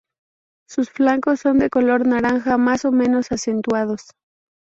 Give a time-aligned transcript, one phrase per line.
[0.67, 3.97] Sus flancos son de un color naranja más o menos acentuado.